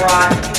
brought 0.00 0.49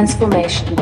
Transformation. 0.00 0.79